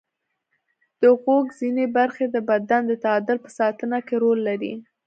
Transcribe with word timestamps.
د 1.01 1.03
غوږ 1.21 1.45
ځینې 1.59 1.85
برخې 1.97 2.25
د 2.35 2.37
بدن 2.49 2.81
د 2.87 2.91
تعادل 3.03 3.37
په 3.45 3.49
ساتنه 3.57 3.97
کې 4.07 4.15
رول 4.23 4.39
لري. 4.47 4.73